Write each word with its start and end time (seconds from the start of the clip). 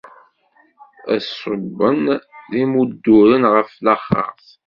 Ad 1.13 1.21
ṣubben 1.39 2.03
d 2.51 2.51
imudduren 2.61 3.43
ɣer 3.53 3.65
laxert! 3.85 4.47